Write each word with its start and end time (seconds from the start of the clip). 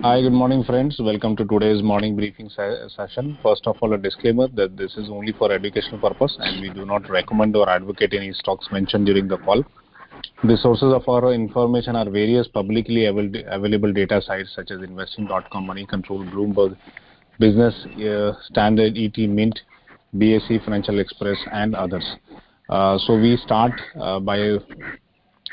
Hi, 0.00 0.22
good 0.22 0.32
morning, 0.32 0.62
friends. 0.62 0.96
Welcome 1.00 1.34
to 1.38 1.44
today's 1.44 1.82
morning 1.82 2.14
briefing 2.14 2.48
se- 2.48 2.88
session. 2.94 3.36
First 3.42 3.66
of 3.66 3.78
all, 3.80 3.94
a 3.94 3.98
disclaimer 3.98 4.46
that 4.54 4.76
this 4.76 4.96
is 4.96 5.08
only 5.10 5.32
for 5.32 5.50
educational 5.50 5.98
purpose 5.98 6.36
and 6.38 6.60
we 6.60 6.70
do 6.70 6.86
not 6.86 7.10
recommend 7.10 7.56
or 7.56 7.68
advocate 7.68 8.14
any 8.14 8.32
stocks 8.32 8.68
mentioned 8.70 9.06
during 9.06 9.26
the 9.26 9.38
call. 9.38 9.64
The 10.44 10.56
sources 10.58 10.94
of 10.94 11.08
our 11.08 11.32
information 11.32 11.96
are 11.96 12.08
various 12.08 12.46
publicly 12.46 13.06
available 13.06 13.92
data 13.92 14.22
sites 14.24 14.52
such 14.54 14.70
as 14.70 14.82
investing.com, 14.82 15.66
Money 15.66 15.84
Control, 15.84 16.24
Bloomberg, 16.24 16.76
Business 17.40 17.74
uh, 18.00 18.34
Standard, 18.44 18.96
ET, 18.96 19.18
Mint, 19.28 19.58
BSE, 20.14 20.64
Financial 20.64 21.00
Express, 21.00 21.38
and 21.50 21.74
others. 21.74 22.06
Uh, 22.68 22.98
so 22.98 23.18
we 23.18 23.36
start 23.44 23.72
uh, 24.00 24.20
by 24.20 24.58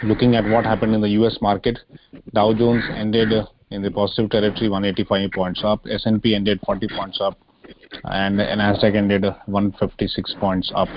looking 0.03 0.35
at 0.35 0.45
what 0.45 0.65
happened 0.65 0.93
in 0.93 1.01
the 1.01 1.09
U.S. 1.21 1.39
market. 1.41 1.79
Dow 2.35 2.53
Jones 2.53 2.83
ended 2.95 3.33
in 3.75 3.81
the 3.81 3.91
positive 3.91 4.29
territory, 4.31 4.69
185 4.69 5.31
points 5.31 5.61
up. 5.63 5.85
S&P 5.89 6.33
ended 6.33 6.59
40 6.65 6.87
points 6.97 7.19
up, 7.21 7.37
and 8.05 8.39
Nasdaq 8.39 8.95
ended 8.95 9.23
156 9.23 10.35
points 10.39 10.71
up. 10.73 10.87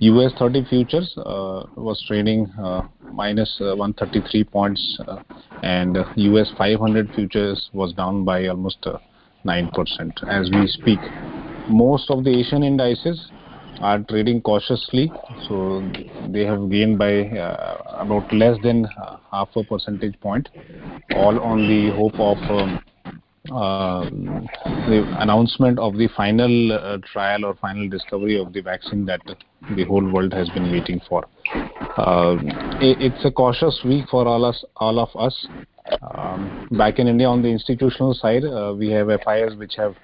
US 0.00 0.32
30 0.38 0.64
futures 0.70 1.12
uh, 1.18 1.64
was 1.76 2.02
trading 2.06 2.46
uh, 2.62 2.82
minus, 3.12 3.58
uh, 3.60 3.74
133 3.76 4.44
points, 4.44 4.98
uh, 5.06 5.22
and 5.62 5.98
US 6.16 6.52
500 6.56 7.12
futures 7.14 7.68
was 7.72 7.92
down 7.92 8.24
by 8.24 8.46
almost 8.46 8.86
9% 9.44 10.28
as 10.28 10.50
we 10.50 10.66
speak. 10.68 11.00
Most 11.68 12.10
of 12.10 12.24
the 12.24 12.30
Asian 12.30 12.62
indices 12.62 13.30
are 13.80 14.00
trading 14.08 14.42
cautiously, 14.42 15.10
so 15.48 15.82
they 16.28 16.44
have 16.44 16.70
gained 16.70 16.98
by 16.98 17.22
uh, 17.28 17.96
about 17.98 18.32
less 18.32 18.56
than 18.62 18.86
half 19.32 19.48
a 19.56 19.64
percentage 19.64 20.18
point, 20.20 20.48
all 21.16 21.38
on 21.40 21.66
the 21.68 21.90
hope 21.96 22.14
of 22.14 22.38
um, 22.50 22.80
uh, 23.50 24.04
the 24.90 25.16
announcement 25.18 25.78
of 25.78 25.96
the 25.96 26.08
final 26.16 26.72
uh, 26.72 26.98
trial 27.12 27.44
or 27.44 27.54
final 27.54 27.88
discovery 27.88 28.38
of 28.38 28.52
the 28.52 28.60
vaccine 28.60 29.06
that 29.06 29.20
the 29.76 29.84
whole 29.84 30.06
world 30.12 30.32
has 30.32 30.48
been 30.50 30.70
waiting 30.70 31.00
for. 31.08 31.24
Uh, 31.96 32.36
it's 32.80 33.24
a 33.24 33.30
cautious 33.30 33.80
week 33.84 34.04
for 34.10 34.28
all 34.28 34.44
us, 34.44 34.64
all 34.76 34.98
of 34.98 35.08
us. 35.16 35.46
Um, 36.14 36.68
back 36.72 36.98
in 36.98 37.08
India, 37.08 37.26
on 37.26 37.42
the 37.42 37.48
institutional 37.48 38.14
side, 38.14 38.44
uh, 38.44 38.74
we 38.76 38.90
have 38.90 39.08
FIs 39.08 39.56
which 39.56 39.74
have 39.76 39.96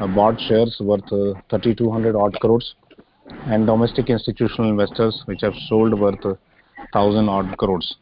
uh, 0.00 0.06
bought 0.06 0.40
shares 0.40 0.76
worth 0.80 1.04
uh, 1.12 1.34
3,200 1.50 2.16
odd 2.16 2.32
crores, 2.40 2.74
and 3.46 3.66
domestic 3.66 4.10
institutional 4.10 4.70
investors 4.70 5.22
which 5.26 5.40
have 5.42 5.54
sold 5.68 5.98
worth 5.98 6.24
1,000 6.24 7.28
odd 7.28 7.56
crores. 7.56 7.96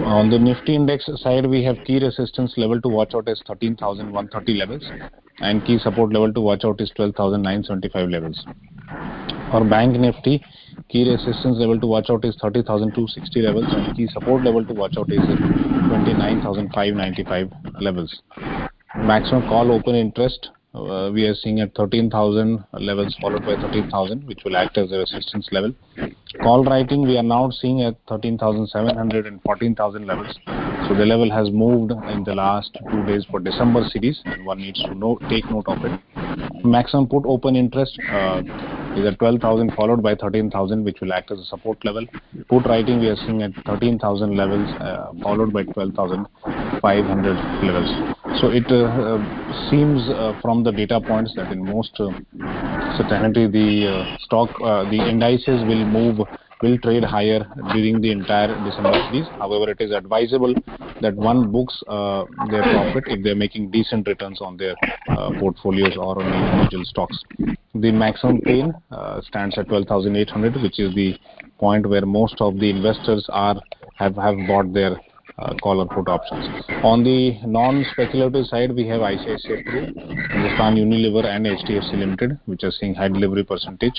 On 0.00 0.30
the 0.30 0.38
Nifty 0.38 0.74
index 0.74 1.04
side, 1.16 1.44
we 1.46 1.62
have 1.64 1.76
key 1.84 1.98
resistance 1.98 2.54
level 2.56 2.80
to 2.80 2.88
watch 2.88 3.14
out 3.14 3.28
is 3.28 3.42
13,130 3.46 4.54
levels 4.54 4.82
and 5.40 5.62
key 5.64 5.78
support 5.78 6.12
level 6.12 6.32
to 6.32 6.40
watch 6.40 6.64
out 6.64 6.80
is 6.80 6.90
12,975 6.96 8.08
levels. 8.08 8.44
For 9.50 9.62
Bank 9.64 10.00
Nifty, 10.00 10.42
key 10.88 11.10
resistance 11.10 11.58
level 11.58 11.78
to 11.78 11.86
watch 11.86 12.08
out 12.08 12.24
is 12.24 12.34
30,260 12.40 13.42
levels 13.42 13.66
and 13.68 13.94
key 13.96 14.08
support 14.08 14.44
level 14.44 14.64
to 14.64 14.72
watch 14.72 14.96
out 14.96 15.12
is 15.12 15.20
29,595 15.20 17.52
levels. 17.80 18.22
Maximum 18.96 19.42
call 19.42 19.70
open 19.72 19.94
interest 19.94 20.48
uh, 20.74 21.10
we 21.12 21.24
are 21.24 21.34
seeing 21.34 21.60
at 21.60 21.74
13,000 21.74 22.64
levels 22.80 23.16
followed 23.20 23.42
by 23.42 23.56
13,000 23.56 24.26
which 24.26 24.40
will 24.44 24.56
act 24.56 24.78
as 24.78 24.90
a 24.90 24.98
resistance 24.98 25.48
level. 25.52 25.72
Call 26.42 26.64
writing 26.64 27.02
we 27.02 27.18
are 27.18 27.22
now 27.22 27.50
seeing 27.50 27.82
at 27.82 27.96
13,700 28.08 29.26
and 29.26 29.42
14,000 29.42 30.06
levels. 30.06 30.38
So 30.88 30.94
the 30.94 31.04
level 31.04 31.30
has 31.30 31.50
moved 31.50 31.92
in 31.92 32.24
the 32.24 32.34
last 32.34 32.76
two 32.90 33.04
days 33.04 33.26
for 33.30 33.40
December 33.40 33.82
series 33.90 34.20
and 34.24 34.46
one 34.46 34.58
needs 34.58 34.82
to 34.84 34.94
know, 34.94 35.18
take 35.28 35.44
note 35.50 35.66
of 35.68 35.84
it. 35.84 36.00
Maximum 36.64 37.06
put 37.06 37.24
open 37.26 37.54
interest 37.54 37.98
uh, 38.10 38.42
is 38.96 39.06
at 39.06 39.18
12,000 39.18 39.72
followed 39.74 40.02
by 40.02 40.14
13,000 40.14 40.84
which 40.84 41.00
will 41.00 41.12
act 41.12 41.30
as 41.30 41.38
a 41.38 41.44
support 41.44 41.84
level. 41.84 42.06
Put 42.48 42.66
writing 42.66 43.00
we 43.00 43.08
are 43.08 43.16
seeing 43.16 43.42
at 43.42 43.52
13,000 43.66 44.36
levels 44.36 44.68
uh, 44.80 45.12
followed 45.22 45.52
by 45.52 45.64
12,500 45.64 47.64
levels. 47.64 48.16
So 48.40 48.50
it 48.50 48.64
uh, 48.70 48.84
uh, 48.84 49.70
seems 49.70 50.08
uh, 50.08 50.38
from 50.40 50.64
the 50.64 50.72
data 50.72 51.00
points 51.00 51.34
that 51.36 51.52
in 51.52 51.64
most 51.64 51.96
certainty 51.96 53.46
the 53.46 54.16
stock, 54.20 54.50
the 54.58 55.06
indices 55.08 55.62
will 55.66 55.84
move 55.86 56.26
will 56.62 56.78
trade 56.78 57.04
higher 57.04 57.44
during 57.72 58.00
the 58.00 58.10
entire 58.10 58.48
December 58.64 58.92
series. 59.10 59.26
However, 59.38 59.70
it 59.70 59.80
is 59.80 59.90
advisable 59.90 60.54
that 61.00 61.14
one 61.14 61.50
books 61.50 61.82
uh, 61.88 62.24
their 62.50 62.62
profit 62.62 63.04
if 63.08 63.24
they're 63.24 63.34
making 63.34 63.70
decent 63.70 64.06
returns 64.06 64.40
on 64.40 64.56
their 64.56 64.76
uh, 65.08 65.30
portfolios 65.40 65.96
or 65.96 66.22
on 66.22 66.32
individual 66.32 66.84
stocks. 66.84 67.18
The 67.82 67.90
maximum 67.90 68.40
pain 68.42 68.72
uh, 68.92 69.20
stands 69.22 69.58
at 69.58 69.66
12,800, 69.66 70.62
which 70.62 70.78
is 70.78 70.94
the 70.94 71.18
point 71.58 71.84
where 71.84 72.06
most 72.06 72.40
of 72.40 72.60
the 72.60 72.70
investors 72.70 73.26
are 73.28 73.56
have 73.96 74.14
have 74.14 74.36
bought 74.46 74.72
their 74.72 74.92
uh, 75.40 75.54
call 75.60 75.80
or 75.80 75.88
put 75.88 76.08
options. 76.08 76.64
On 76.84 77.02
the 77.02 77.40
non-speculative 77.44 78.46
side, 78.46 78.72
we 78.76 78.86
have 78.86 79.00
ICICI 79.00 79.66
Pru, 79.66 79.80
Hindustan 80.30 80.76
Unilever, 80.76 81.24
and 81.24 81.44
HDFC 81.44 81.98
Limited, 81.98 82.38
which 82.46 82.62
are 82.62 82.70
seeing 82.70 82.94
high 82.94 83.08
delivery 83.08 83.42
percentage. 83.42 83.98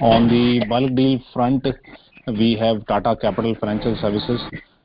On 0.00 0.28
the 0.28 0.64
bulk 0.68 0.94
deal 0.94 1.18
front, 1.32 1.66
we 2.28 2.54
have 2.54 2.86
Tata 2.86 3.16
Capital 3.20 3.56
Financial 3.58 3.96
Services, 4.00 4.40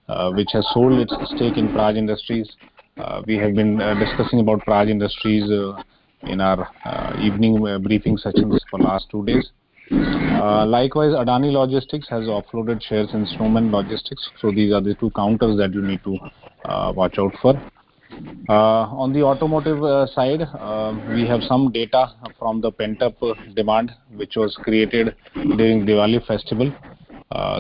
uh, 0.09 0.31
which 0.31 0.49
has 0.53 0.65
sold 0.73 0.93
its 0.93 1.13
stake 1.35 1.55
in 1.55 1.67
Praj 1.67 1.97
Industries. 1.97 2.49
Uh, 2.97 3.21
we 3.27 3.37
have 3.37 3.53
been 3.53 3.79
uh, 3.79 3.93
discussing 3.93 4.39
about 4.39 4.65
Praj 4.65 4.89
Industries 4.89 5.51
uh, 5.51 5.83
in 6.23 6.41
our 6.41 6.69
uh, 6.85 7.19
evening 7.19 7.61
briefing 7.83 8.17
sessions 8.17 8.63
for 8.69 8.79
last 8.79 9.07
two 9.09 9.25
days. 9.25 9.51
Uh, 9.91 10.65
likewise, 10.65 11.11
Adani 11.11 11.51
Logistics 11.51 12.07
has 12.09 12.23
offloaded 12.23 12.81
shares 12.81 13.09
in 13.13 13.25
Snowman 13.25 13.71
Logistics. 13.71 14.29
So 14.39 14.51
these 14.51 14.73
are 14.73 14.81
the 14.81 14.95
two 14.95 15.11
counters 15.11 15.57
that 15.57 15.73
you 15.73 15.81
need 15.81 16.03
to 16.03 16.17
uh, 16.65 16.93
watch 16.95 17.17
out 17.19 17.33
for. 17.41 17.61
On 18.49 19.13
the 19.13 19.23
automotive 19.23 20.09
side, 20.09 20.41
uh, 20.41 20.93
we 21.13 21.25
have 21.27 21.41
some 21.43 21.71
data 21.71 22.13
from 22.37 22.61
the 22.61 22.71
pent-up 22.71 23.15
demand 23.55 23.91
which 24.15 24.35
was 24.35 24.55
created 24.61 25.15
during 25.33 25.85
Diwali 25.85 26.25
festival. 26.25 26.73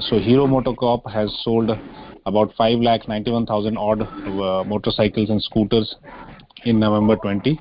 So 0.09 0.19
Hero 0.19 0.47
MotoCorp 0.47 1.09
has 1.11 1.31
sold 1.43 1.71
about 2.25 2.53
5 2.57 2.79
lakh 2.79 3.07
91,000 3.07 3.77
odd 3.77 3.99
motorcycles 4.67 5.29
and 5.29 5.41
scooters 5.41 5.95
in 6.65 6.79
November 6.79 7.15
20, 7.15 7.59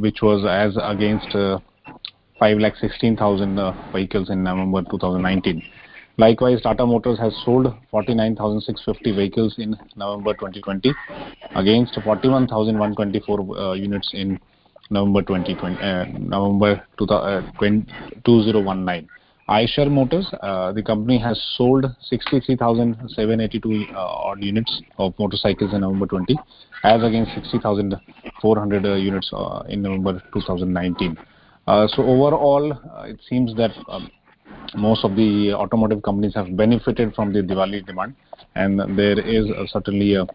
which 0.00 0.22
was 0.22 0.44
as 0.48 0.76
against 0.82 1.28
5 2.38 2.58
lakh 2.58 2.76
16,000 2.76 3.58
uh, 3.58 3.92
vehicles 3.92 4.30
in 4.30 4.42
November 4.42 4.82
2019. 4.82 5.62
Likewise, 6.16 6.60
Tata 6.62 6.86
Motors 6.86 7.18
has 7.18 7.34
sold 7.44 7.66
49,650 7.90 9.16
vehicles 9.16 9.54
in 9.58 9.76
November 9.96 10.32
2020 10.34 10.92
against 11.56 11.98
41,124 12.04 13.58
uh, 13.58 13.72
units 13.72 14.10
in 14.12 14.38
November 14.90 15.22
2020, 15.22 15.82
uh, 15.82 16.04
November 16.18 16.86
2019. 16.98 19.08
Eicher 19.48 19.90
Motors, 19.90 20.26
uh, 20.40 20.72
the 20.72 20.82
company 20.82 21.18
has 21.18 21.38
sold 21.56 21.84
63,782 22.08 23.86
uh, 23.94 23.98
odd 23.98 24.42
units 24.42 24.80
of 24.96 25.12
motorcycles 25.18 25.74
in 25.74 25.82
November 25.82 26.06
20, 26.06 26.34
as 26.82 27.02
against 27.02 27.34
60,400 27.34 28.86
uh, 28.86 28.94
units 28.94 29.30
in 29.68 29.82
November 29.82 30.22
2019. 30.32 31.18
Uh, 31.66 31.86
so 31.88 32.02
overall, 32.02 32.72
it 33.04 33.20
seems 33.28 33.54
that 33.56 33.70
um, 33.88 34.10
most 34.76 35.04
of 35.04 35.14
the 35.14 35.52
automotive 35.52 36.02
companies 36.02 36.34
have 36.34 36.56
benefited 36.56 37.14
from 37.14 37.34
the 37.34 37.40
Diwali 37.40 37.84
demand, 37.84 38.14
and 38.54 38.98
there 38.98 39.18
is 39.18 39.44
certainly 39.70 40.14
a 40.14 40.26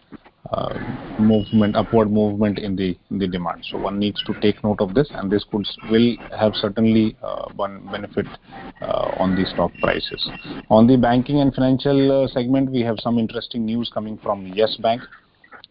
uh, 0.52 0.74
movement, 1.20 1.76
upward 1.76 2.12
movement 2.12 2.58
in 2.58 2.76
the 2.76 2.98
in 3.12 3.20
the 3.20 3.28
demand. 3.28 3.64
So 3.70 3.78
one 3.78 4.00
needs 4.00 4.24
to 4.24 4.34
take 4.40 4.64
note 4.64 4.82
of 4.82 4.94
this, 4.94 5.08
and 5.14 5.30
this 5.30 5.44
could 5.52 5.68
will 5.92 6.16
have 6.38 6.54
certainly 6.56 7.16
uh, 7.22 7.50
one 7.56 7.88
benefit 7.92 8.26
uh, 8.82 9.12
on 9.20 9.36
the 9.36 9.46
stock 9.54 9.72
prices. 9.82 10.30
On 10.70 10.88
the 10.88 10.98
banking 10.98 11.40
and 11.42 11.54
financial 11.54 12.28
segment, 12.34 12.72
we 12.72 12.82
have 12.82 12.98
some 13.00 13.20
interesting 13.20 13.66
news 13.66 13.92
coming 13.94 14.18
from 14.18 14.48
Yes 14.48 14.76
Bank, 14.78 15.02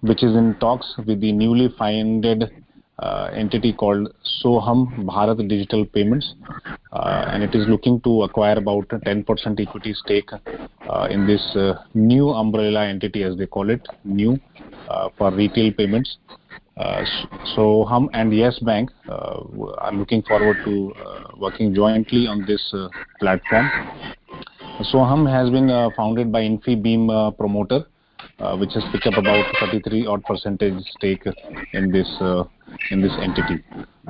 which 0.01 0.23
is 0.23 0.37
in 0.37 0.55
talks 0.61 0.95
with 1.07 1.21
the 1.21 1.33
newly 1.33 1.69
founded 1.79 2.51
uh, 2.99 3.31
entity 3.33 3.73
called 3.73 4.13
Sohum 4.43 5.05
Bharat 5.05 5.47
Digital 5.49 5.85
Payments, 5.87 6.35
uh, 6.93 7.27
and 7.29 7.43
it 7.43 7.55
is 7.55 7.67
looking 7.69 8.01
to 8.01 8.23
acquire 8.23 8.57
about 8.57 8.89
10% 8.89 9.61
equity 9.61 9.95
stake 9.95 10.31
uh, 10.33 11.07
in 11.11 11.27
this 11.27 11.41
uh, 11.55 11.75
new 11.95 12.31
umbrella 12.31 12.87
entity, 12.87 13.23
as 13.23 13.37
they 13.37 13.47
call 13.47 13.71
it, 13.71 13.87
new 14.05 14.39
uh, 14.89 15.09
for 15.17 15.33
retail 15.33 15.73
payments. 15.73 16.17
Uh, 16.77 17.05
so 17.57 17.85
Hum 17.85 18.09
and 18.15 18.33
Yes 18.33 18.59
Bank 18.61 18.91
are 19.09 19.93
looking 19.93 20.23
forward 20.23 20.57
to 20.65 20.93
working 21.37 21.75
jointly 21.75 22.27
on 22.27 22.45
this 22.47 22.75
platform. 23.19 23.69
Sohum 24.93 25.29
has 25.29 25.51
been 25.51 25.69
founded 25.97 26.31
by 26.31 26.43
Infibeam 26.43 27.37
promoter 27.37 27.85
which 28.59 28.71
has 28.75 28.85
picked 28.93 29.07
up 29.07 29.19
about 29.19 29.45
33 29.59 30.07
odd 30.07 30.23
percentage 30.25 30.81
stake 30.97 31.25
in 31.73 31.91
this 31.91 32.09
in 32.91 33.01
this 33.03 33.13
entity. 33.21 33.63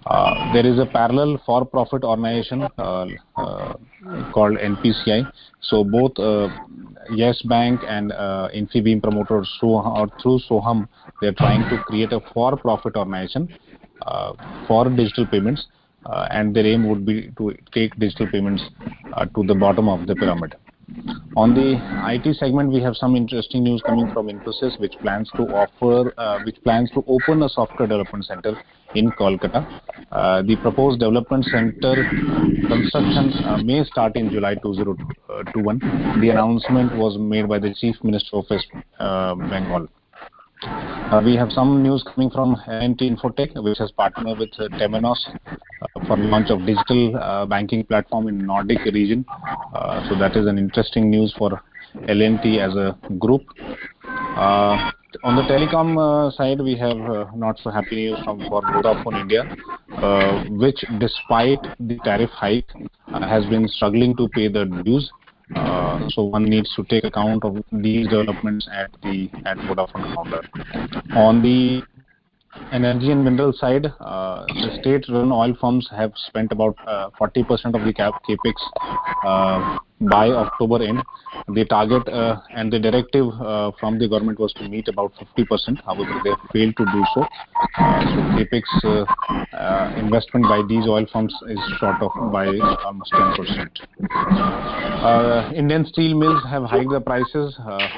Uh, 0.06 0.52
there 0.52 0.66
is 0.66 0.78
a 0.78 0.86
parallel 0.86 1.40
for-profit 1.44 2.04
organization 2.04 2.62
uh, 2.78 3.06
uh, 3.36 3.74
called 4.32 4.56
NPCI. 4.56 5.30
So 5.60 5.84
both 5.84 6.12
Yes 7.10 7.40
Bank 7.42 7.80
and 7.86 8.12
Infibeam 8.12 9.02
promoters 9.02 9.50
through 9.58 9.74
or 9.74 10.08
through 10.22 10.40
Sohum, 10.48 10.88
they're 11.20 11.32
trying 11.32 11.68
to 11.68 11.82
create 11.84 12.12
a 12.12 12.20
for-profit 12.32 12.96
organization 12.96 13.48
for 14.66 14.88
digital 14.88 15.26
payments, 15.26 15.66
and 16.06 16.54
their 16.54 16.66
aim 16.66 16.88
would 16.88 17.04
be 17.04 17.30
to 17.36 17.54
take 17.72 17.94
digital 17.98 18.28
payments 18.30 18.62
to 19.34 19.42
the 19.44 19.54
bottom 19.54 19.88
of 19.88 20.06
the 20.06 20.14
pyramid. 20.14 20.54
On 21.36 21.54
the 21.54 21.78
IT 22.12 22.36
segment, 22.36 22.72
we 22.72 22.82
have 22.82 22.96
some 22.96 23.14
interesting 23.14 23.62
news 23.62 23.82
coming 23.86 24.10
from 24.12 24.28
Infosys, 24.28 24.78
which 24.80 24.94
plans 25.00 25.30
to 25.36 25.42
offer, 25.42 26.12
uh, 26.18 26.40
which 26.44 26.56
plans 26.64 26.90
to 26.92 27.04
open 27.06 27.42
a 27.42 27.48
software 27.48 27.86
development 27.86 28.24
center 28.24 28.60
in 28.94 29.10
Kolkata. 29.12 29.80
Uh, 30.10 30.42
the 30.42 30.56
proposed 30.56 31.00
development 31.00 31.44
center 31.44 31.94
construction 32.66 33.32
uh, 33.44 33.58
may 33.62 33.84
start 33.84 34.16
in 34.16 34.30
July 34.30 34.54
2021. 34.54 35.78
The 36.20 36.30
announcement 36.30 36.96
was 36.96 37.18
made 37.18 37.48
by 37.48 37.58
the 37.58 37.74
Chief 37.74 37.96
Minister 38.02 38.36
of 38.36 38.46
West 38.50 38.66
Bengal. 38.98 39.88
We 41.24 41.36
have 41.36 41.52
some 41.52 41.82
news 41.82 42.02
coming 42.02 42.30
from 42.30 42.56
L&T 42.66 43.08
Infotech, 43.08 43.62
which 43.62 43.78
has 43.78 43.92
partnered 43.92 44.38
with 44.38 44.50
Temenos 44.52 45.18
for 46.08 46.16
launch 46.16 46.50
of 46.50 46.64
digital 46.66 47.16
uh, 47.16 47.46
banking 47.46 47.84
platform 47.84 48.26
in 48.28 48.44
Nordic 48.44 48.82
region. 48.86 49.24
Uh, 49.74 50.08
so 50.08 50.18
that 50.18 50.36
is 50.36 50.46
an 50.46 50.58
interesting 50.58 51.10
news 51.10 51.32
for 51.38 51.62
L&T 52.08 52.60
as 52.60 52.74
a 52.74 52.96
group. 53.18 53.42
Uh, 54.04 54.90
on 55.24 55.36
the 55.36 55.42
telecom 55.42 56.32
side, 56.32 56.60
we 56.60 56.76
have 56.76 56.98
not 57.36 57.58
so 57.62 57.70
happy 57.70 57.96
news 57.96 58.18
from 58.24 58.40
for 58.48 58.62
Vodafone 58.62 59.20
India, 59.20 59.44
which 60.50 60.82
despite 60.98 61.60
the 61.80 61.98
tariff 62.04 62.30
hike, 62.30 62.70
has 63.08 63.44
been 63.46 63.68
struggling 63.68 64.16
to 64.16 64.28
pay 64.28 64.48
the 64.48 64.64
dues. 64.84 65.10
So 66.10 66.24
one 66.24 66.44
needs 66.44 66.72
to 66.76 66.84
take 66.84 67.04
account 67.04 67.44
of 67.44 67.56
these 67.72 68.06
developments 68.08 68.68
at 68.72 68.90
the 69.02 69.30
at 69.44 69.56
Vodafone 69.58 70.14
counter. 70.14 70.42
On 71.16 71.42
the 71.42 71.82
energy 72.72 73.10
and 73.10 73.24
mineral 73.24 73.52
side, 73.52 73.86
uh, 74.00 74.46
the 74.46 74.78
state-run 74.80 75.32
oil 75.32 75.54
firms 75.60 75.88
have 75.90 76.12
spent 76.28 76.52
about 76.52 76.76
uh, 76.86 77.10
40% 77.20 77.74
of 77.74 77.84
the 77.84 77.92
cap 77.92 78.14
CapEx 78.28 78.54
uh, 79.24 79.78
by 80.00 80.30
October 80.30 80.82
end. 80.82 81.02
The 81.48 81.64
target 81.64 82.08
uh, 82.08 82.40
and 82.50 82.72
the 82.72 82.78
directive 82.78 83.26
uh, 83.40 83.72
from 83.80 83.98
the 83.98 84.06
government 84.08 84.38
was 84.38 84.52
to 84.54 84.68
meet 84.68 84.86
about 84.88 85.12
50%. 85.14 85.82
However, 85.84 86.20
they 86.24 86.30
failed 86.52 86.76
to 86.76 86.84
do 86.84 87.04
so. 87.14 87.26
So 87.76 88.20
CapEx 88.36 88.62
uh, 88.84 89.04
investment 89.96 90.46
by 90.46 90.62
these 90.68 90.86
oil 90.86 91.06
firms 91.12 91.34
is 91.48 91.58
short 91.78 92.00
of 92.02 92.12
by 92.32 92.46
almost 92.84 93.12
10%. 93.12 95.54
Indian 95.54 95.84
steel 95.86 96.16
mills 96.16 96.42
have 96.48 96.64
hiked 96.64 96.90
the 96.90 97.00
prices 97.00 97.56
by 97.64 97.88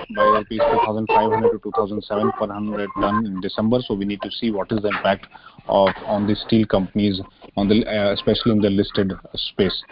2,500-2,700 0.51 2.87
ton 3.01 3.25
in 3.27 3.41
December. 3.41 3.81
So 3.87 3.95
we 3.95 4.05
need 4.05 4.21
to 4.23 4.31
see 4.31 4.51
what 4.51 4.71
is 4.73 4.83
the 4.83 4.89
impact 4.89 5.27
of 5.69 5.91
on 6.07 6.27
the 6.27 6.35
steel 6.35 6.67
companies, 6.67 7.21
on 7.57 7.69
the 7.69 7.85
especially 8.13 8.53
in 8.53 8.61
the 8.61 8.71
listed 8.71 9.13
space. 9.35 9.83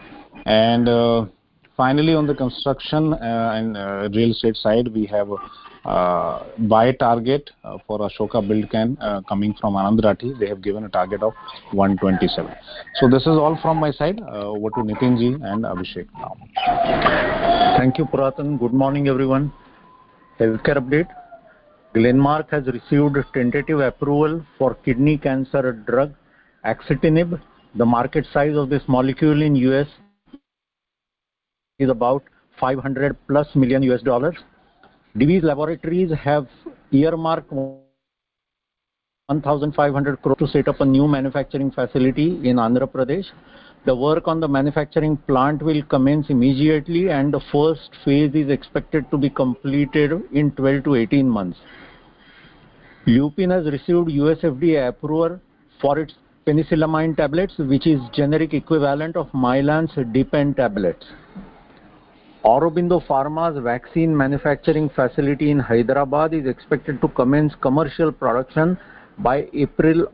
And 0.47 0.89
finally, 1.79 2.15
on 2.15 2.27
the 2.27 2.35
construction 2.35 3.15
uh, 3.15 3.53
and 3.55 3.77
uh, 3.77 4.09
real 4.13 4.33
estate 4.33 4.57
side, 4.57 4.89
we 4.89 5.07
have 5.07 5.31
a 5.31 6.45
buy 6.69 6.93
target 6.93 7.49
for 7.87 8.01
Ashoka 8.01 8.43
Buildcon 8.51 8.99
coming 9.27 9.55
from 9.59 9.75
Anand 9.75 10.01
Rathi. 10.01 10.39
They 10.39 10.49
have 10.49 10.61
given 10.61 10.85
a 10.85 10.91
target 10.91 11.23
of 11.23 11.33
127. 11.73 12.55
So 12.97 13.09
this 13.09 13.23
is 13.23 13.29
all 13.29 13.59
from 13.63 13.79
my 13.79 13.91
side. 13.93 14.21
Over 14.21 14.69
to 14.71 14.81
Nitin 14.81 15.17
Ji 15.19 15.29
and 15.43 15.65
Abhishek 15.65 16.09
now. 16.19 16.37
Thank 17.79 17.97
you, 17.97 18.05
Purattama. 18.05 18.59
Good 18.59 18.75
morning, 18.75 19.09
everyone. 19.09 19.51
Healthcare 20.39 20.79
update. 20.83 21.09
Glenmark 21.95 22.51
has 22.51 22.67
received 22.67 23.17
tentative 23.33 23.81
approval 23.81 24.45
for 24.59 24.75
kidney 24.75 25.17
cancer 25.17 25.73
drug 25.73 26.13
axitinib. 26.67 27.41
The 27.77 27.87
market 27.87 28.27
size 28.33 28.57
of 28.57 28.69
this 28.69 28.83
molecule 28.89 29.41
in 29.43 29.57
U.S. 29.57 29.87
is 31.79 31.91
about 31.91 32.25
$500+ 32.61 33.17
million. 33.55 33.83
Divi's 35.17 35.45
Laboratories 35.45 36.11
have 36.25 36.49
earmarked 36.91 37.53
1,500 37.53 40.23
crore 40.23 40.35
to 40.37 40.49
set 40.49 40.67
up 40.67 40.81
a 40.81 40.85
new 40.85 41.07
manufacturing 41.07 41.71
facility 41.71 42.41
in 42.49 42.57
Andhra 42.57 42.91
Pradesh. 42.91 43.27
The 43.87 43.95
work 43.95 44.27
on 44.27 44.41
the 44.41 44.49
manufacturing 44.49 45.19
plant 45.19 45.63
will 45.63 45.85
commence 45.85 46.27
immediately, 46.31 47.11
and 47.11 47.33
the 47.33 47.41
first 47.53 47.91
phase 48.05 48.35
is 48.35 48.51
expected 48.51 49.09
to 49.13 49.17
be 49.17 49.31
completed 49.31 50.21
in 50.33 50.51
12 50.53 50.83
to 50.85 50.95
18 50.97 51.29
months. 51.29 51.59
Lupin 53.07 53.51
has 53.51 53.67
received 53.67 54.11
U.S. 54.11 54.39
FDA 54.43 54.89
approval 54.89 55.39
for 55.81 56.01
its 56.01 56.15
penicillamine 56.45 57.17
tablets, 57.17 57.55
which 57.57 57.87
is 57.87 58.01
generic 58.13 58.53
equivalent 58.53 59.15
of 59.17 59.33
Mylan's 59.33 59.93
Depen 60.13 60.57
tablets. 60.57 61.07
Aurobindo 62.49 62.99
Pharma's 63.07 63.63
vaccine 63.63 64.17
manufacturing 64.17 64.89
facility 64.89 65.51
in 65.51 65.59
Hyderabad 65.59 66.33
is 66.33 66.47
expected 66.47 66.99
to 67.03 67.09
commence 67.09 67.53
commercial 67.61 68.11
production 68.11 68.79
by 69.19 69.47
April 69.53 70.07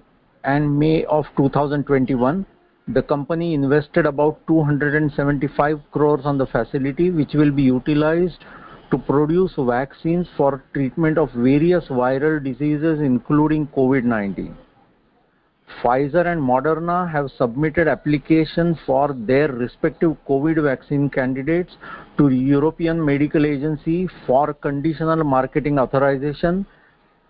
and 0.43 0.77
May 0.77 1.05
of 1.05 1.27
2021. 1.37 2.45
The 2.89 3.03
company 3.03 3.55
invested 3.55 4.05
about 4.05 4.41
275 4.49 5.79
crore 5.93 6.21
on 6.25 6.37
the 6.37 6.47
facility, 6.47 7.13
which 7.13 7.35
will 7.35 7.53
be 7.53 7.63
utilized 7.63 8.45
to 8.91 8.99
produce 8.99 9.55
vaccines 9.57 10.27
for 10.37 10.65
treatment 10.73 11.19
of 11.19 11.31
various 11.37 11.85
viral 11.85 12.43
diseases, 12.43 13.01
including 13.01 13.69
COVID-19. 13.69 14.57
Pfizer 15.83 16.27
and 16.27 16.41
Moderna 16.41 17.11
have 17.11 17.31
submitted 17.39 17.89
applications 17.89 18.77
for 18.87 19.15
their 19.15 19.49
respective 19.49 20.17
COVID 20.29 20.63
vaccine 20.63 21.09
candidates 21.09 21.77
to 22.19 22.29
European 22.29 23.05
Medical 23.05 23.45
Agency 23.45 24.09
for 24.27 24.55
conditional 24.55 25.25
marketing 25.25 25.79
authorization. 25.79 26.67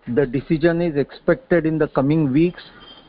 The 0.07 0.25
decision 0.25 0.81
is 0.81 0.95
expected 0.95 1.65
in 1.65 1.77
the 1.77 1.87
coming 1.87 2.31
weeks, 2.31 2.61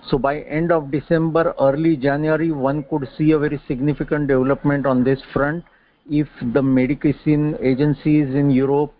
so 0.09 0.19
by 0.19 0.41
end 0.43 0.73
of 0.73 0.91
December, 0.91 1.55
early 1.61 1.97
January, 1.97 2.53
one 2.53 2.85
could 2.85 3.09
see 3.19 3.33
a 3.33 3.39
very 3.39 3.61
significant 3.67 4.29
development 4.29 4.87
on 4.87 5.05
this 5.05 5.21
front 5.33 5.65
if 6.09 6.29
the 6.55 6.63
Medicines 6.63 7.57
agencies 7.61 8.35
in 8.35 8.51
Europe 8.51 8.95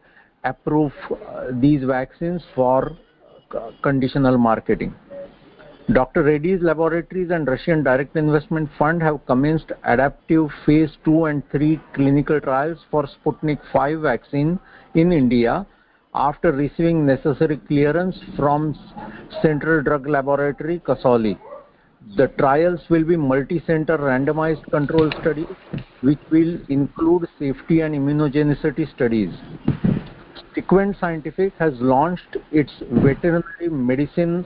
approve 0.45 0.93
uh, 1.11 1.47
these 1.53 1.85
vaccines 1.85 2.43
for 2.55 2.97
uh, 3.57 3.71
conditional 3.83 4.37
marketing. 4.37 4.95
Dr. 5.93 6.25
Reddy's 6.25 6.61
Laboratories 6.63 7.31
and 7.31 7.47
Russian 7.47 7.85
Direct 7.85 8.17
Investment 8.17 8.69
Fund 8.77 9.01
have 9.03 9.25
commenced 9.27 9.71
adaptive 9.85 10.51
phase 10.65 10.91
2 11.05 11.27
and 11.27 11.49
3 11.53 11.81
clinical 11.95 12.41
trials 12.41 12.81
for 12.91 13.07
Sputnik 13.07 13.61
V 13.73 13.95
vaccine 13.95 14.59
in 14.95 15.13
India 15.13 15.65
after 16.13 16.51
receiving 16.51 17.07
necessary 17.07 17.59
clearance 17.69 18.17
from 18.37 18.75
Central 19.41 19.81
Drug 19.81 20.09
Laboratory, 20.09 20.81
Kasauli. 20.81 21.39
The 22.17 22.29
trials 22.37 22.81
will 22.91 23.05
be 23.05 23.17
multi-center 23.17 23.97
randomized 23.97 24.69
control 24.73 25.13
studies, 25.21 25.47
which 26.01 26.19
will 26.33 26.59
include 26.69 27.29
safety 27.39 27.83
and 27.83 27.95
immunogenicity 27.95 28.93
studies. 28.93 29.31
SeQuent 30.57 30.99
Scientific 30.99 31.53
has 31.61 31.75
launched 31.75 32.39
its 32.51 32.73
veterinary 32.91 33.69
medicine 33.69 34.45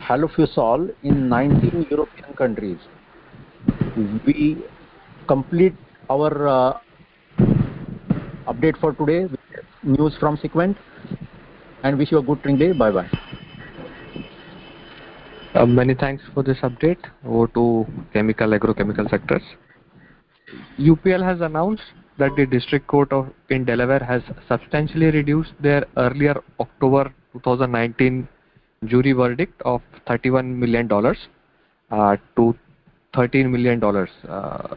Halofusol 0.00 0.94
in 1.02 1.28
19 1.28 1.86
European 1.90 2.34
countries. 2.34 2.78
We 4.26 4.58
complete 5.28 5.74
our 6.10 6.48
uh, 6.48 6.78
update 8.46 8.78
for 8.80 8.92
today 8.92 9.26
with 9.26 9.40
news 9.82 10.14
from 10.18 10.36
SeQuent, 10.36 10.76
and 11.82 11.98
wish 11.98 12.12
you 12.12 12.18
a 12.18 12.22
good 12.22 12.42
trading 12.42 12.58
day. 12.58 12.72
Bye-bye. 12.72 13.08
Uh, 15.54 15.66
many 15.66 15.94
thanks 15.94 16.22
for 16.32 16.42
this 16.42 16.58
update. 16.62 16.98
Over 17.26 17.46
to 17.48 17.86
chemical, 18.12 18.48
agrochemical 18.48 19.08
sectors. 19.10 19.42
UPL 20.78 21.22
has 21.22 21.40
announced 21.40 21.82
that 22.18 22.30
the 22.36 22.46
District 22.46 22.86
Court 22.86 23.12
of 23.12 23.28
in 23.50 23.64
Delaware 23.64 24.02
has 24.02 24.22
substantially 24.48 25.06
reduced 25.06 25.52
their 25.60 25.84
earlier 25.96 26.42
October 26.60 27.12
2019 27.32 28.28
jury 28.86 29.12
verdict 29.12 29.60
of 29.64 29.80
$31 30.06 30.56
million 30.56 30.90
uh, 31.90 32.16
to 32.36 32.56
$13 33.14 33.50
million 33.50 33.82
uh, 34.28 34.74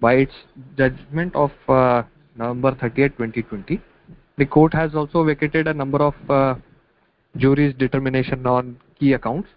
by 0.00 0.14
its 0.14 0.32
judgment 0.76 1.34
of 1.34 1.50
uh, 1.68 2.02
November 2.36 2.76
30, 2.80 3.10
2020. 3.10 3.80
The 4.36 4.46
court 4.46 4.72
has 4.74 4.94
also 4.94 5.24
vacated 5.24 5.66
a 5.66 5.74
number 5.74 5.98
of 5.98 6.60
jury's 7.36 7.74
determination 7.74 8.46
on 8.46 8.78
key 8.98 9.12
accounts. 9.12 9.48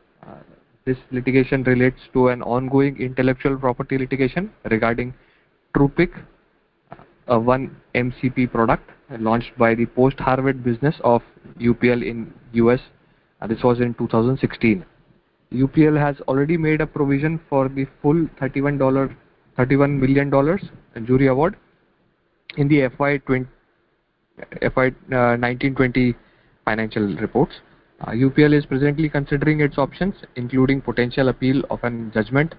This 0.83 0.97
litigation 1.11 1.63
relates 1.63 1.99
to 2.13 2.29
an 2.29 2.41
ongoing 2.41 2.99
intellectual 2.99 3.55
property 3.55 3.99
litigation 3.99 4.51
regarding 4.69 5.13
TruPick, 5.75 6.09
a 7.27 7.35
1-MCP 7.35 8.51
product 8.51 8.89
launched 9.19 9.55
by 9.59 9.75
the 9.75 9.85
post-harvest 9.85 10.63
business 10.63 10.95
of 11.03 11.21
UPL 11.59 12.03
in 12.03 12.33
U.S. 12.53 12.79
This 13.47 13.63
was 13.63 13.79
in 13.79 13.95
2016. 13.95 14.85
UPL 15.53 15.99
has 15.99 16.15
already 16.27 16.57
made 16.57 16.81
a 16.81 16.87
provision 16.87 17.39
for 17.49 17.67
the 17.67 17.87
full 18.01 18.27
$31 18.39 19.99
million 19.99 20.31
jury 21.05 21.27
award 21.27 21.57
in 22.57 22.67
the 22.67 22.89
FY 22.97 23.19
2019/20 23.19 26.13
uh, 26.13 26.17
financial 26.65 27.15
reports. 27.17 27.53
Uh, 28.01 28.11
UPL 28.11 28.53
is 28.57 28.65
presently 28.65 29.07
considering 29.09 29.61
its 29.61 29.77
options, 29.77 30.15
including 30.35 30.81
potential 30.81 31.29
appeal 31.29 31.61
of 31.69 31.79
a 31.83 31.91
judgment 32.13 32.55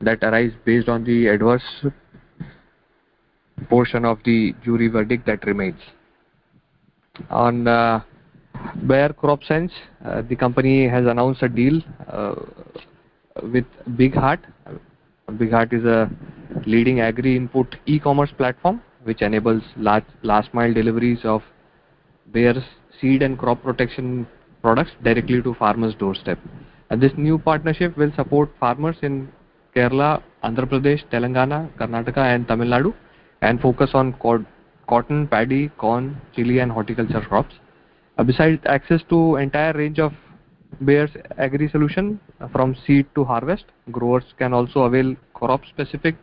that 0.00 0.22
arise 0.22 0.52
based 0.64 0.88
on 0.88 1.04
the 1.04 1.26
adverse 1.28 1.84
portion 3.68 4.04
of 4.04 4.18
the 4.24 4.54
jury 4.64 4.88
verdict 4.88 5.26
that 5.26 5.44
remains. 5.46 5.80
On 7.30 7.66
uh, 7.66 8.00
Bayer 8.86 9.10
CropScience, 9.10 9.72
uh, 10.04 10.22
the 10.22 10.36
company 10.36 10.88
has 10.88 11.06
announced 11.06 11.42
a 11.42 11.48
deal 11.48 11.80
uh, 12.08 12.34
with 13.42 13.64
BigHaat. 13.90 14.40
Big 15.38 15.50
Heart 15.50 15.72
is 15.72 15.84
a 15.84 16.10
leading 16.66 17.00
agri-input 17.00 17.76
e-commerce 17.86 18.30
platform 18.36 18.82
which 19.04 19.22
enables 19.22 19.62
last 19.76 20.52
mile 20.52 20.72
deliveries 20.72 21.20
of 21.24 21.42
Bayer's 22.32 22.62
seed 23.00 23.22
and 23.22 23.38
crop 23.38 23.62
protection 23.62 24.26
products 24.62 24.90
directly 25.02 25.42
to 25.42 25.54
farmers' 25.54 25.94
doorstep. 25.94 26.38
And 26.90 27.00
This 27.00 27.12
new 27.16 27.38
partnership 27.38 27.96
will 27.96 28.12
support 28.14 28.50
farmers 28.60 28.96
in 29.02 29.28
Kerala, 29.74 30.22
Andhra 30.42 30.68
Pradesh, 30.68 31.02
Telangana, 31.10 31.70
Karnataka 31.78 32.18
and 32.18 32.46
Tamil 32.46 32.68
Nadu, 32.68 32.94
and 33.40 33.60
focus 33.60 33.90
on 33.94 34.14
cotton, 34.88 35.26
paddy, 35.26 35.68
corn, 35.78 36.20
chili 36.34 36.60
and 36.60 36.70
horticulture 36.70 37.20
crops. 37.20 37.54
Uh, 38.16 38.22
besides 38.22 38.60
access 38.66 39.00
to 39.08 39.36
entire 39.36 39.72
range 39.72 39.98
of 39.98 40.12
Bayer's 40.84 41.10
agri 41.38 41.68
solution 41.68 42.20
uh, 42.40 42.48
from 42.48 42.76
seed 42.86 43.06
to 43.14 43.24
harvest, 43.24 43.64
growers 43.90 44.24
can 44.38 44.52
also 44.52 44.82
avail 44.82 45.16
crop-specific 45.34 46.16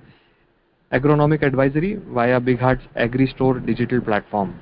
agronomic 0.94 1.42
advisory 1.42 2.00
via 2.14 2.40
BigHaat's 2.40 2.86
AgriStore 2.98 3.66
digital 3.66 4.02
platform. 4.02 4.58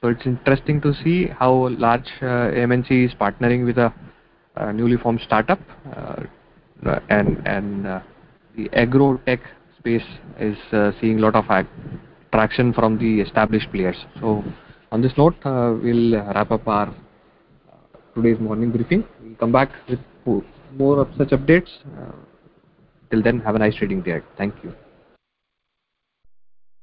So 0.00 0.08
it's 0.08 0.26
interesting 0.26 0.80
to 0.80 0.92
see 0.94 1.26
how 1.28 1.68
large 1.70 2.08
uh, 2.20 2.50
MNC 2.50 3.06
is 3.06 3.14
partnering 3.14 3.64
with 3.64 3.78
a 3.78 3.92
newly 4.72 4.96
formed 4.96 5.20
startup, 5.24 5.60
and 7.08 7.40
and 7.46 7.84
the 8.56 8.68
agro 8.72 9.16
tech 9.26 9.40
space 9.78 10.02
is 10.40 10.56
seeing 11.00 11.18
a 11.18 11.22
lot 11.22 11.36
of 11.36 11.44
traction 12.32 12.72
from 12.72 12.98
the 12.98 13.20
established 13.20 13.70
players. 13.70 13.96
On 14.92 15.00
this 15.00 15.12
note, 15.16 15.34
uh, 15.46 15.72
we'll 15.82 16.12
wrap 16.34 16.50
up 16.50 16.68
our 16.68 16.88
uh, 16.88 17.98
today's 18.14 18.38
morning 18.38 18.70
briefing. 18.70 19.02
We'll 19.22 19.36
come 19.36 19.50
back 19.50 19.70
with 19.88 19.98
more 20.76 21.00
of 21.00 21.08
such 21.16 21.30
updates. 21.30 21.70
Uh, 21.98 22.12
till 23.10 23.22
then, 23.22 23.40
have 23.40 23.54
a 23.54 23.58
nice 23.58 23.74
trading 23.74 24.02
day. 24.02 24.20
Thank 24.36 24.54
you. 24.62 24.74